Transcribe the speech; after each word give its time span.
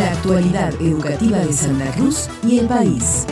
la 0.00 0.12
actualidad 0.12 0.72
educativa 0.80 1.38
de 1.40 1.52
Santa 1.52 1.92
Cruz 1.92 2.30
y 2.42 2.58
el 2.58 2.66
país. 2.66 3.26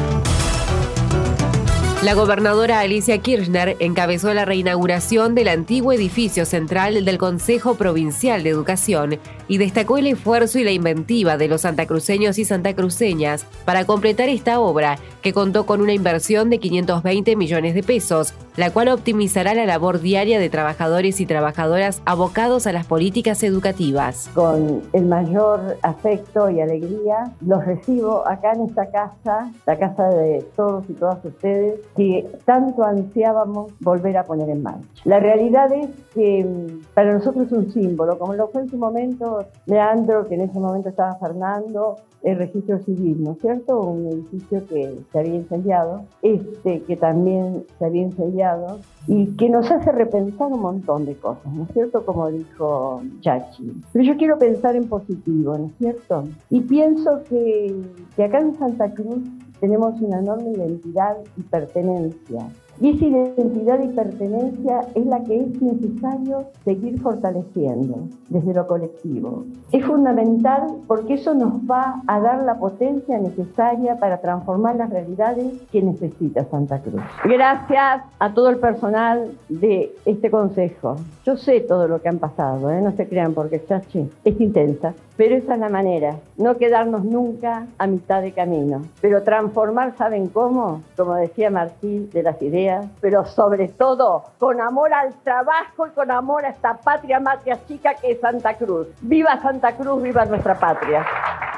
La 2.05 2.15
gobernadora 2.15 2.79
Alicia 2.79 3.19
Kirchner 3.19 3.77
encabezó 3.81 4.33
la 4.33 4.45
reinauguración 4.45 5.35
del 5.35 5.49
antiguo 5.49 5.93
edificio 5.93 6.45
central 6.45 7.05
del 7.05 7.19
Consejo 7.19 7.75
Provincial 7.75 8.45
de 8.45 8.51
Educación 8.51 9.19
y 9.49 9.59
destacó 9.59 9.99
el 9.99 10.07
esfuerzo 10.07 10.61
y 10.61 10.65
la 10.65 10.71
inventiva 10.71 11.37
de 11.37 11.49
los 11.49 11.63
santacruceños 11.63 12.39
y 12.39 12.45
santacruceñas 12.45 13.47
para 13.65 13.85
completar 13.85 14.29
esta 14.29 14.61
obra, 14.61 14.97
que 15.23 15.33
contó 15.33 15.67
con 15.67 15.81
una 15.81 15.93
inversión 15.93 16.51
de 16.51 16.61
520 16.61 17.35
millones 17.35 17.75
de 17.75 17.83
pesos, 17.83 18.33
la 18.57 18.71
cual 18.71 18.89
optimizará 18.89 19.55
la 19.55 19.67
labor 19.67 20.01
diaria 20.01 20.39
de 20.39 20.51
trabajadores 20.51 21.21
y 21.21 21.27
trabajadoras 21.27 22.03
abocados 22.05 22.69
a 22.69 22.73
las 22.73 22.87
políticas 22.87 23.43
educativas. 23.43 24.31
Con 24.35 24.83
el 24.93 25.07
mayor 25.07 25.79
afecto 25.83 26.49
y 26.49 26.61
alegría 26.61 27.33
los 27.45 27.65
recibo 27.65 28.27
acá 28.29 28.53
en 28.53 28.67
esta 28.67 28.91
casa, 28.91 29.51
la 29.67 29.77
casa 29.77 30.09
de 30.09 30.45
todos 30.55 30.85
y 30.89 30.93
todas 30.93 31.25
ustedes, 31.25 31.81
que 31.99 32.31
tanto 32.45 32.85
ansiábamos 32.85 33.73
volver 33.81 34.17
a 34.19 34.23
poner 34.23 34.49
en 34.51 34.63
marcha. 34.63 35.03
La 35.05 35.19
realidad 35.19 35.73
es 35.73 35.89
que 36.15 36.45
mm, 36.45 36.95
para 36.95 37.13
nosotros 37.13 37.47
es 37.47 37.53
un 37.53 37.73
símbolo, 37.73 38.17
como 38.21 38.35
lo 38.35 38.47
fue 38.49 38.63
en 38.63 38.69
su 38.69 38.77
momento 38.77 39.45
Leandro, 39.67 40.29
que 40.29 40.37
en 40.37 40.43
ese 40.43 40.61
momento 40.61 40.91
estaba 40.91 41.17
Fernando, 41.17 41.97
el 42.23 42.39
registro 42.39 42.79
civil, 42.85 43.17
¿no 43.25 43.33
es 43.33 43.41
cierto? 43.41 43.81
Un 43.81 44.07
edificio 44.07 44.65
que 44.69 44.97
se 45.11 45.19
había 45.19 45.35
incendiado, 45.35 46.05
este 46.23 46.83
que 46.83 46.97
también 46.97 47.65
se 47.81 47.85
había 47.85 48.03
incendiado 48.03 48.79
y 49.09 49.35
que 49.37 49.49
nos 49.49 49.69
hace 49.69 49.91
repensar 49.91 50.53
un 50.53 50.61
montón 50.61 51.05
de 51.05 51.17
cosas, 51.17 51.53
¿no 51.53 51.65
es 51.65 51.71
cierto? 51.73 52.07
Como 52.07 52.31
dijo 52.31 53.03
Chachi. 53.23 53.73
Pero 53.93 54.05
yo 54.05 54.17
quiero 54.17 54.39
pensar 54.39 54.77
en 54.77 54.89
positivo, 54.89 55.59
¿no 55.59 55.67
es 55.67 55.73
cierto? 55.79 56.25
Y 56.49 56.61
pienso 56.61 57.25
que, 57.29 57.75
que 58.15 58.23
acá 58.23 58.39
en 58.39 58.57
Santa 58.57 58.93
Cruz 58.95 59.21
tenemos 59.61 60.01
una 60.01 60.21
enorme 60.21 60.51
identidad 60.53 61.17
y 61.37 61.43
pertenencia 61.43 62.49
y 62.81 62.91
esa 62.91 63.07
identidad 63.07 63.83
y 63.83 63.89
pertenencia 63.89 64.81
es 64.95 65.07
la 65.07 65.23
que 65.25 65.41
es 65.41 65.61
necesario 65.61 66.45
seguir 66.65 67.01
fortaleciendo 67.01 68.09
desde 68.29 68.55
lo 68.55 68.67
colectivo. 68.67 69.45
Es 69.73 69.85
fundamental 69.85 70.69
porque 70.87 71.15
eso 71.15 71.35
nos 71.35 71.55
va 71.69 72.03
a 72.07 72.21
dar 72.21 72.45
la 72.45 72.59
potencia 72.59 73.19
necesaria 73.19 73.97
para 73.97 74.21
transformar 74.21 74.77
las 74.77 74.91
realidades 74.91 75.61
que 75.73 75.83
necesita 75.83 76.45
Santa 76.45 76.81
Cruz. 76.81 77.03
Gracias 77.25 78.03
a 78.19 78.35
todo 78.35 78.49
el 78.51 78.59
personal 78.59 79.33
de 79.49 79.93
este 80.05 80.31
consejo. 80.31 80.97
Yo 81.25 81.37
sé 81.37 81.61
todo 81.61 81.89
lo 81.89 82.01
que 82.01 82.09
han 82.09 82.19
pasado, 82.19 82.71
¿eh? 82.71 82.81
no 82.81 82.93
se 82.93 83.09
crean 83.09 83.35
porque 83.35 83.65
Chachi 83.65 84.09
es 84.25 84.41
intensa, 84.41 84.95
pero 85.17 85.35
esa 85.35 85.55
es 85.55 85.61
la 85.61 85.69
manera, 85.69 86.17
no 86.37 86.57
quedarnos 86.57 87.05
nunca 87.05 87.67
a 87.77 87.87
mitad 87.87 88.23
de 88.23 88.33
camino, 88.33 88.83
pero 89.01 89.25
transformar, 89.25 89.97
¿saben 89.97 90.29
cómo? 90.29 90.83
Como 90.97 91.15
decía 91.17 91.51
Martí 91.51 92.09
de 92.13 92.23
las 92.23 92.41
ideas 92.41 92.68
pero 93.01 93.25
sobre 93.25 93.69
todo 93.69 94.25
con 94.39 94.61
amor 94.61 94.93
al 94.93 95.15
trabajo 95.23 95.87
y 95.87 95.91
con 95.91 96.11
amor 96.11 96.45
a 96.45 96.51
esta 96.51 96.75
patria, 96.75 97.21
matria 97.21 97.59
chica 97.67 97.95
que 97.95 98.13
es 98.13 98.21
Santa 98.21 98.55
Cruz. 98.55 98.89
¡Viva 99.01 99.41
Santa 99.41 99.73
Cruz, 99.73 100.03
viva 100.03 100.25
nuestra 100.25 100.55
patria! 100.55 101.05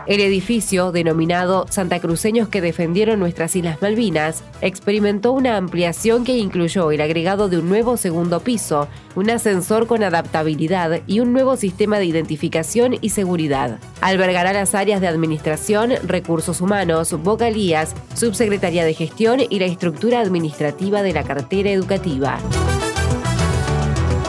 El 0.06 0.20
edificio, 0.20 0.92
denominado 0.92 1.66
Santa 1.68 2.00
Cruceños 2.00 2.48
que 2.48 2.60
defendieron 2.60 3.20
nuestras 3.20 3.54
Islas 3.54 3.80
Malvinas, 3.82 4.42
experimentó 4.60 5.32
una 5.32 5.56
ampliación 5.56 6.24
que 6.24 6.36
incluyó 6.36 6.90
el 6.90 7.00
agregado 7.00 7.48
de 7.48 7.58
un 7.58 7.68
nuevo 7.68 7.96
segundo 7.96 8.40
piso, 8.40 8.88
un 9.14 9.30
ascensor 9.30 9.86
con 9.86 10.02
adaptabilidad 10.02 11.02
y 11.06 11.20
un 11.20 11.32
nuevo 11.32 11.56
sistema 11.56 11.98
de 11.98 12.06
identificación 12.06 12.96
y 13.00 13.10
seguridad. 13.10 13.78
Albergará 14.00 14.52
las 14.52 14.74
áreas 14.74 15.00
de 15.00 15.08
administración, 15.08 15.92
recursos 16.04 16.60
humanos, 16.60 17.12
vocalías, 17.22 17.94
subsecretaría 18.14 18.84
de 18.84 18.94
gestión 18.94 19.40
y 19.48 19.58
la 19.58 19.66
estructura 19.66 20.20
administrativa 20.20 21.02
de 21.02 21.12
la 21.12 21.24
cartera 21.24 21.70
educativa. 21.70 22.38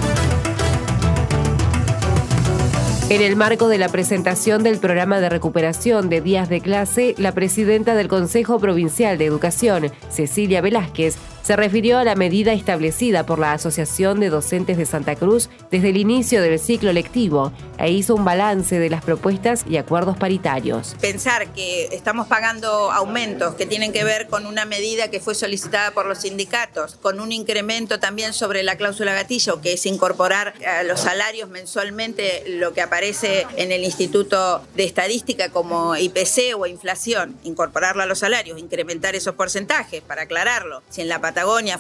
En 3.08 3.22
el 3.22 3.36
marco 3.36 3.68
de 3.68 3.78
la 3.78 3.88
presentación 3.88 4.64
del 4.64 4.78
programa 4.78 5.20
de 5.20 5.28
recuperación 5.28 6.08
de 6.08 6.20
días 6.20 6.48
de 6.48 6.60
clase, 6.60 7.14
la 7.18 7.30
presidenta 7.30 7.94
del 7.94 8.08
Consejo 8.08 8.58
Provincial 8.58 9.16
de 9.16 9.26
Educación, 9.26 9.92
Cecilia 10.10 10.60
Velázquez, 10.60 11.16
se 11.46 11.54
refirió 11.54 11.98
a 11.98 12.04
la 12.04 12.16
medida 12.16 12.52
establecida 12.52 13.24
por 13.24 13.38
la 13.38 13.52
Asociación 13.52 14.18
de 14.18 14.30
Docentes 14.30 14.76
de 14.76 14.84
Santa 14.84 15.14
Cruz 15.14 15.48
desde 15.70 15.90
el 15.90 15.96
inicio 15.96 16.42
del 16.42 16.58
ciclo 16.58 16.92
lectivo 16.92 17.52
e 17.78 17.92
hizo 17.92 18.16
un 18.16 18.24
balance 18.24 18.80
de 18.80 18.90
las 18.90 19.04
propuestas 19.04 19.64
y 19.68 19.76
acuerdos 19.76 20.16
paritarios. 20.16 20.96
Pensar 21.00 21.46
que 21.52 21.84
estamos 21.92 22.26
pagando 22.26 22.90
aumentos 22.90 23.54
que 23.54 23.64
tienen 23.64 23.92
que 23.92 24.02
ver 24.02 24.26
con 24.26 24.44
una 24.44 24.64
medida 24.64 25.08
que 25.08 25.20
fue 25.20 25.36
solicitada 25.36 25.92
por 25.92 26.06
los 26.06 26.18
sindicatos, 26.18 26.96
con 26.96 27.20
un 27.20 27.30
incremento 27.30 28.00
también 28.00 28.32
sobre 28.32 28.64
la 28.64 28.76
cláusula 28.76 29.14
gatillo, 29.14 29.60
que 29.60 29.74
es 29.74 29.86
incorporar 29.86 30.54
a 30.66 30.82
los 30.82 30.98
salarios 30.98 31.48
mensualmente 31.48 32.42
lo 32.48 32.72
que 32.72 32.82
aparece 32.82 33.46
en 33.56 33.70
el 33.70 33.84
Instituto 33.84 34.64
de 34.74 34.82
Estadística 34.82 35.50
como 35.50 35.94
IPC 35.94 36.56
o 36.58 36.66
inflación, 36.66 37.38
incorporarlo 37.44 38.02
a 38.02 38.06
los 38.06 38.18
salarios, 38.18 38.58
incrementar 38.58 39.14
esos 39.14 39.36
porcentajes, 39.36 40.02
para 40.02 40.22
aclararlo. 40.22 40.82
Si 40.90 41.02
en 41.02 41.08
la 41.08 41.20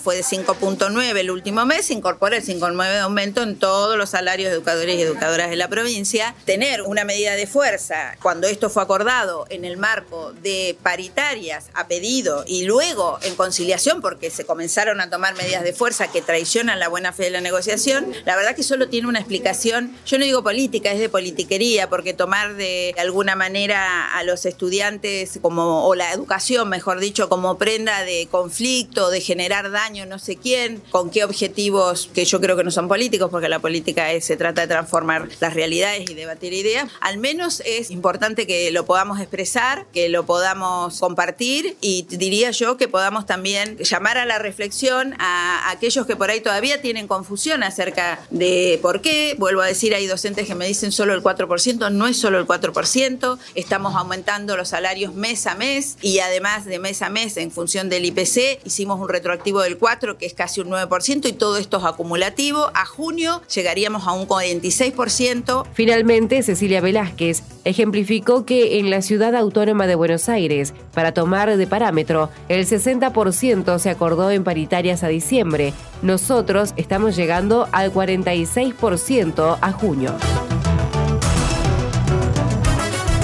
Fue 0.02 0.16
de 0.16 0.22
5.9 0.22 1.16
el 1.16 1.30
último 1.30 1.64
mes, 1.64 1.90
incorpora 1.90 2.36
el 2.36 2.44
5.9 2.44 2.92
de 2.92 2.98
aumento 2.98 3.42
en 3.42 3.58
todos 3.58 3.96
los 3.96 4.10
salarios 4.10 4.50
de 4.50 4.56
educadores 4.56 4.98
y 4.98 5.00
educadoras 5.00 5.48
de 5.48 5.56
la 5.56 5.68
provincia. 5.68 6.34
Tener 6.44 6.82
una 6.82 7.04
medida 7.04 7.32
de 7.32 7.46
fuerza, 7.46 8.16
cuando 8.20 8.46
esto 8.46 8.68
fue 8.68 8.82
acordado 8.82 9.46
en 9.48 9.64
el 9.64 9.78
marco 9.78 10.32
de 10.42 10.76
paritarias 10.82 11.70
a 11.72 11.88
pedido 11.88 12.44
y 12.46 12.64
luego 12.64 13.18
en 13.22 13.34
conciliación, 13.34 14.02
porque 14.02 14.30
se 14.30 14.44
comenzaron 14.44 15.00
a 15.00 15.08
tomar 15.08 15.34
medidas 15.36 15.64
de 15.64 15.72
fuerza 15.72 16.12
que 16.12 16.20
traicionan 16.20 16.78
la 16.78 16.88
buena 16.88 17.14
fe 17.14 17.24
de 17.24 17.30
la 17.30 17.40
negociación, 17.40 18.12
la 18.26 18.36
verdad 18.36 18.54
que 18.54 18.62
solo 18.62 18.88
tiene 18.88 19.08
una 19.08 19.20
explicación, 19.20 19.96
yo 20.04 20.18
no 20.18 20.24
digo 20.26 20.42
política, 20.42 20.92
es 20.92 21.00
de 21.00 21.08
politiquería, 21.08 21.88
porque 21.88 22.12
tomar 22.12 22.56
de 22.56 22.94
alguna 22.98 23.36
manera 23.36 24.14
a 24.14 24.22
los 24.22 24.44
estudiantes 24.44 25.38
como, 25.40 25.86
o 25.86 25.94
la 25.94 26.12
educación, 26.12 26.68
mejor 26.68 27.00
dicho, 27.00 27.30
como 27.30 27.56
prenda 27.56 28.04
de 28.04 28.28
conflicto, 28.30 29.10
de 29.10 29.22
generación, 29.22 29.45
daño 29.48 30.06
no 30.06 30.18
sé 30.18 30.36
quién, 30.36 30.82
con 30.90 31.10
qué 31.10 31.24
objetivos 31.24 32.10
que 32.14 32.24
yo 32.24 32.40
creo 32.40 32.56
que 32.56 32.64
no 32.64 32.70
son 32.70 32.88
políticos, 32.88 33.30
porque 33.30 33.48
la 33.48 33.58
política 33.58 34.08
se 34.20 34.36
trata 34.36 34.62
de 34.62 34.66
transformar 34.68 35.28
las 35.40 35.54
realidades 35.54 36.08
y 36.10 36.14
debatir 36.14 36.52
ideas, 36.52 36.88
al 37.00 37.18
menos 37.18 37.62
es 37.64 37.90
importante 37.90 38.46
que 38.46 38.70
lo 38.70 38.86
podamos 38.86 39.20
expresar, 39.20 39.86
que 39.92 40.08
lo 40.08 40.26
podamos 40.26 40.98
compartir 41.00 41.76
y 41.80 42.06
diría 42.08 42.50
yo 42.50 42.76
que 42.76 42.88
podamos 42.88 43.26
también 43.26 43.76
llamar 43.78 44.18
a 44.18 44.26
la 44.26 44.38
reflexión 44.38 45.14
a 45.18 45.70
aquellos 45.70 46.06
que 46.06 46.16
por 46.16 46.30
ahí 46.30 46.40
todavía 46.40 46.80
tienen 46.80 47.06
confusión 47.06 47.62
acerca 47.62 48.20
de 48.30 48.78
por 48.82 49.00
qué. 49.00 49.34
Vuelvo 49.38 49.62
a 49.62 49.66
decir, 49.66 49.94
hay 49.94 50.06
docentes 50.06 50.46
que 50.46 50.54
me 50.54 50.66
dicen 50.66 50.92
solo 50.92 51.14
el 51.14 51.22
4%, 51.22 51.90
no 51.90 52.06
es 52.06 52.18
solo 52.18 52.38
el 52.38 52.46
4%, 52.46 53.38
estamos 53.54 53.94
aumentando 53.94 54.56
los 54.56 54.68
salarios 54.68 55.14
mes 55.14 55.46
a 55.46 55.54
mes 55.54 55.96
y 56.02 56.18
además 56.20 56.64
de 56.64 56.78
mes 56.78 57.02
a 57.02 57.10
mes 57.10 57.36
en 57.36 57.50
función 57.50 57.88
del 57.88 58.04
IPC 58.04 58.60
hicimos 58.64 59.00
un 59.00 59.08
del 59.44 59.78
4, 59.78 60.18
que 60.18 60.26
es 60.26 60.34
casi 60.34 60.60
un 60.60 60.68
9%, 60.68 61.28
y 61.28 61.32
todo 61.32 61.56
esto 61.56 61.78
es 61.78 61.84
acumulativo. 61.84 62.70
A 62.74 62.84
junio 62.84 63.42
llegaríamos 63.54 64.06
a 64.06 64.12
un 64.12 64.26
46%. 64.26 65.66
Finalmente, 65.72 66.42
Cecilia 66.42 66.80
Velázquez 66.80 67.42
ejemplificó 67.64 68.44
que 68.44 68.78
en 68.78 68.90
la 68.90 69.02
ciudad 69.02 69.34
autónoma 69.34 69.86
de 69.86 69.94
Buenos 69.94 70.28
Aires, 70.28 70.74
para 70.94 71.12
tomar 71.12 71.56
de 71.56 71.66
parámetro, 71.66 72.30
el 72.48 72.66
60% 72.66 73.78
se 73.78 73.90
acordó 73.90 74.30
en 74.30 74.44
paritarias 74.44 75.02
a 75.02 75.08
diciembre. 75.08 75.72
Nosotros 76.02 76.72
estamos 76.76 77.16
llegando 77.16 77.68
al 77.72 77.92
46% 77.92 79.58
a 79.60 79.72
junio. 79.72 80.16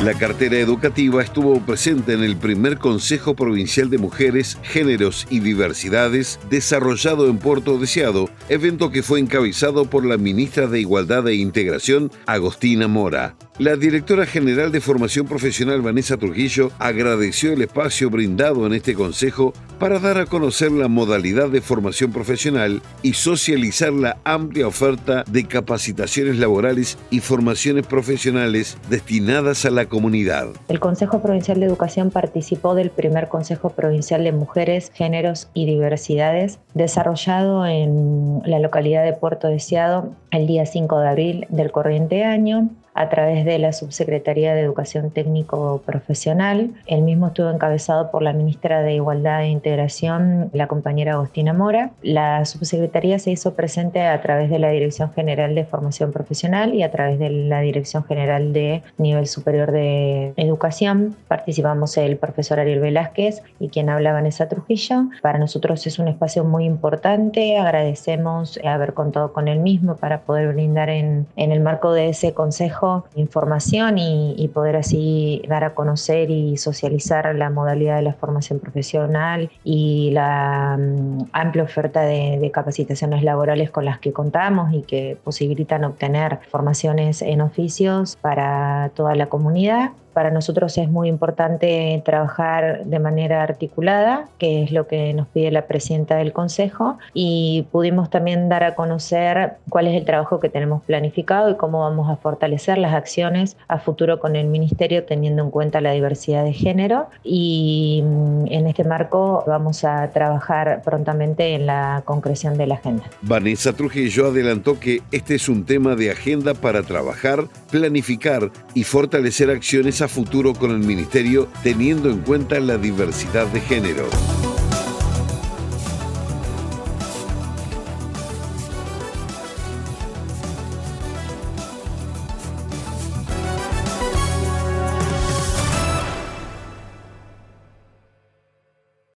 La 0.02 0.14
cartera 0.14 0.58
educativa 0.58 1.22
estuvo 1.22 1.60
presente 1.60 2.14
en 2.14 2.24
el 2.24 2.36
primer 2.36 2.78
Consejo 2.78 3.36
Provincial 3.36 3.88
de 3.88 3.98
Mujeres, 3.98 4.58
Géneros 4.64 5.28
y 5.30 5.38
Diversidades 5.38 6.40
desarrollado 6.50 7.28
en 7.28 7.38
Puerto 7.38 7.78
Deseado, 7.78 8.28
evento 8.48 8.90
que 8.90 9.04
fue 9.04 9.20
encabezado 9.20 9.84
por 9.84 10.04
la 10.04 10.16
ministra 10.16 10.66
de 10.66 10.80
Igualdad 10.80 11.28
e 11.28 11.36
Integración, 11.36 12.10
Agostina 12.26 12.88
Mora. 12.88 13.36
La 13.58 13.76
directora 13.76 14.24
general 14.24 14.72
de 14.72 14.80
Formación 14.80 15.26
Profesional, 15.26 15.82
Vanessa 15.82 16.16
Trujillo, 16.16 16.70
agradeció 16.78 17.52
el 17.52 17.60
espacio 17.60 18.08
brindado 18.08 18.66
en 18.66 18.72
este 18.72 18.94
consejo 18.94 19.52
para 19.78 19.98
dar 19.98 20.16
a 20.16 20.24
conocer 20.24 20.72
la 20.72 20.88
modalidad 20.88 21.50
de 21.50 21.60
formación 21.60 22.12
profesional 22.12 22.80
y 23.02 23.12
socializar 23.12 23.92
la 23.92 24.16
amplia 24.24 24.66
oferta 24.66 25.22
de 25.30 25.46
capacitaciones 25.46 26.38
laborales 26.38 26.96
y 27.10 27.20
formaciones 27.20 27.86
profesionales 27.86 28.78
destinadas 28.88 29.66
a 29.66 29.70
la 29.70 29.84
comunidad. 29.84 30.48
El 30.68 30.80
Consejo 30.80 31.20
Provincial 31.20 31.60
de 31.60 31.66
Educación 31.66 32.10
participó 32.10 32.74
del 32.74 32.88
primer 32.88 33.28
Consejo 33.28 33.70
Provincial 33.70 34.24
de 34.24 34.32
Mujeres, 34.32 34.90
Géneros 34.94 35.50
y 35.52 35.66
Diversidades 35.66 36.58
desarrollado 36.72 37.66
en 37.66 38.40
la 38.46 38.60
localidad 38.60 39.04
de 39.04 39.12
Puerto 39.12 39.48
Deseado 39.48 40.14
el 40.30 40.46
día 40.46 40.64
5 40.64 41.00
de 41.00 41.08
abril 41.08 41.46
del 41.50 41.70
corriente 41.70 42.24
año 42.24 42.70
a 42.94 43.08
través 43.08 43.44
de 43.44 43.58
la 43.58 43.72
Subsecretaría 43.72 44.54
de 44.54 44.60
Educación 44.60 45.10
Técnico 45.10 45.82
Profesional. 45.84 46.70
El 46.86 47.02
mismo 47.02 47.28
estuvo 47.28 47.50
encabezado 47.50 48.10
por 48.10 48.22
la 48.22 48.32
ministra 48.32 48.82
de 48.82 48.94
Igualdad 48.94 49.42
e 49.42 49.48
Integración, 49.48 50.50
la 50.52 50.66
compañera 50.66 51.14
Agostina 51.14 51.52
Mora. 51.52 51.90
La 52.02 52.44
subsecretaría 52.44 53.18
se 53.18 53.30
hizo 53.30 53.54
presente 53.54 54.02
a 54.02 54.20
través 54.20 54.50
de 54.50 54.58
la 54.58 54.70
Dirección 54.70 55.12
General 55.12 55.54
de 55.54 55.64
Formación 55.64 56.12
Profesional 56.12 56.74
y 56.74 56.82
a 56.82 56.90
través 56.90 57.18
de 57.18 57.30
la 57.30 57.60
Dirección 57.60 58.04
General 58.04 58.52
de 58.52 58.82
Nivel 58.98 59.26
Superior 59.26 59.72
de 59.72 60.34
Educación. 60.36 61.16
Participamos 61.28 61.96
el 61.96 62.16
profesor 62.16 62.60
Ariel 62.60 62.80
Velázquez 62.80 63.42
y 63.58 63.68
quien 63.68 63.88
hablaba 63.88 64.18
Vanessa 64.18 64.48
Trujillo. 64.48 65.06
Para 65.22 65.38
nosotros 65.38 65.86
es 65.86 65.98
un 65.98 66.08
espacio 66.08 66.44
muy 66.44 66.64
importante. 66.64 67.56
Agradecemos 67.56 68.60
haber 68.64 68.92
contado 68.92 69.32
con 69.32 69.48
el 69.48 69.60
mismo 69.60 69.96
para 69.96 70.20
poder 70.20 70.52
brindar 70.52 70.90
en 70.90 71.26
el 71.36 71.60
marco 71.60 71.92
de 71.92 72.10
ese 72.10 72.34
consejo 72.34 72.81
información 73.14 73.98
y, 73.98 74.48
poder 74.52 74.76
así 74.76 75.42
dar 75.48 75.64
a 75.64 75.74
conocer 75.74 76.30
y 76.30 76.56
socializar 76.58 77.34
la 77.34 77.48
modalidad 77.48 77.96
de 77.96 78.02
la 78.02 78.12
formación 78.12 78.58
profesional 78.58 79.50
y 79.64 80.10
la 80.12 80.76
mm, 80.78 81.30
amplia 81.32 81.64
oferta 81.64 82.02
de, 82.02 82.38
de 82.38 82.50
capacitaciones 82.50 83.22
laborales 83.22 83.70
con 83.70 83.84
las 83.84 83.98
que 83.98 84.12
contamos 84.12 84.74
y 84.74 84.82
que 84.82 85.16
posibilitan 85.24 85.84
obtener 85.84 86.40
formaciones 86.50 87.22
en 87.22 87.40
oficios 87.40 88.16
para 88.20 88.90
toda 88.94 89.14
la 89.14 89.26
comunidad. 89.26 89.92
Para 90.12 90.30
nosotros 90.30 90.76
es 90.78 90.88
muy 90.88 91.08
importante 91.08 92.00
trabajar 92.04 92.84
de 92.84 92.98
manera 92.98 93.42
articulada, 93.42 94.28
que 94.38 94.62
es 94.62 94.72
lo 94.72 94.86
que 94.86 95.12
nos 95.14 95.26
pide 95.28 95.50
la 95.50 95.66
presidenta 95.66 96.16
del 96.16 96.32
Consejo, 96.32 96.98
y 97.14 97.66
pudimos 97.72 98.10
también 98.10 98.48
dar 98.48 98.64
a 98.64 98.74
conocer 98.74 99.54
cuál 99.68 99.88
es 99.88 99.94
el 99.94 100.04
trabajo 100.04 100.40
que 100.40 100.48
tenemos 100.48 100.82
planificado 100.82 101.50
y 101.50 101.56
cómo 101.56 101.80
vamos 101.80 102.10
a 102.10 102.16
fortalecer 102.16 102.78
las 102.78 102.94
acciones 102.94 103.56
a 103.68 103.78
futuro 103.78 104.18
con 104.18 104.36
el 104.36 104.46
Ministerio 104.46 105.04
teniendo 105.04 105.42
en 105.42 105.50
cuenta 105.50 105.80
la 105.80 105.92
diversidad 105.92 106.44
de 106.44 106.52
género. 106.52 107.08
Y 107.24 108.02
mm, 108.04 108.46
en 108.48 108.66
este 108.66 108.84
marco 108.84 109.44
vamos 109.46 109.84
a 109.84 110.10
trabajar 110.10 110.82
prontamente 110.84 111.54
en 111.54 111.66
la 111.66 112.02
concreción 112.04 112.56
de 112.56 112.66
la 112.66 112.74
agenda. 112.74 113.04
Vanessa 113.22 113.72
Trujillo 113.72 114.26
adelantó 114.26 114.78
que 114.78 115.02
este 115.10 115.34
es 115.34 115.48
un 115.48 115.64
tema 115.64 115.94
de 115.94 116.10
agenda 116.10 116.54
para 116.54 116.82
trabajar, 116.82 117.44
planificar 117.70 118.50
y 118.74 118.84
fortalecer 118.84 119.50
acciones 119.50 120.01
futuro 120.08 120.54
con 120.54 120.70
el 120.70 120.78
Ministerio 120.78 121.48
teniendo 121.62 122.10
en 122.10 122.18
cuenta 122.20 122.58
la 122.60 122.78
diversidad 122.78 123.46
de 123.48 123.60
género. 123.60 124.08